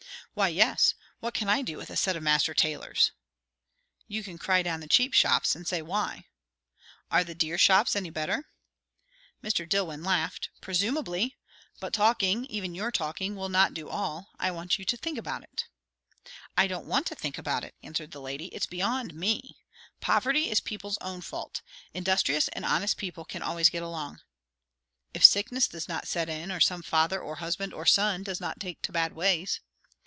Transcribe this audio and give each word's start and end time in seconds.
"Why 0.33 0.47
yes. 0.47 0.95
What 1.19 1.33
can 1.33 1.49
I 1.49 1.61
do 1.61 1.75
with 1.75 1.89
a 1.89 1.97
set 1.97 2.15
of 2.15 2.23
master 2.23 2.53
tailors?" 2.53 3.11
"You 4.07 4.23
can 4.23 4.37
cry 4.37 4.63
down 4.63 4.79
the 4.79 4.87
cheap 4.87 5.13
shops; 5.13 5.57
and 5.57 5.67
say 5.67 5.81
why." 5.81 6.25
"Are 7.11 7.25
the 7.25 7.35
dear 7.35 7.57
shops 7.57 7.97
any 7.97 8.09
better?" 8.09 8.47
Mr. 9.43 9.67
Dillwyn 9.67 10.05
laughed. 10.05 10.49
"Presumably! 10.61 11.37
But 11.81 11.91
talking 11.93 12.45
even 12.45 12.73
your 12.73 12.91
talking 12.91 13.35
will 13.35 13.49
not 13.49 13.73
do 13.73 13.89
all. 13.89 14.29
I 14.39 14.51
want 14.51 14.79
you 14.79 14.85
to 14.85 14.95
think 14.95 15.17
about 15.17 15.43
it." 15.43 15.65
"I 16.57 16.65
don't 16.65 16.87
want 16.87 17.07
to 17.07 17.15
think 17.15 17.37
about 17.37 17.65
it," 17.65 17.75
answered 17.83 18.11
the 18.11 18.21
lady. 18.21 18.45
"It's 18.55 18.65
beyond 18.65 19.13
me. 19.13 19.57
Poverty 19.99 20.49
is 20.49 20.61
people's 20.61 20.97
own 21.01 21.19
fault. 21.19 21.61
Industrious 21.93 22.47
and 22.47 22.63
honest 22.63 22.95
people 22.95 23.25
can 23.25 23.41
always 23.43 23.69
get 23.69 23.83
along." 23.83 24.21
"If 25.13 25.25
sickness 25.25 25.67
does 25.67 25.89
not 25.89 26.07
set 26.07 26.29
in, 26.29 26.53
or 26.53 26.61
some 26.61 26.83
father, 26.83 27.19
or 27.19 27.35
husband, 27.35 27.73
or 27.73 27.85
son 27.85 28.23
does 28.23 28.39
not 28.39 28.61
take 28.61 28.81
to 28.83 28.93
bad 28.93 29.11
ways." 29.11 29.59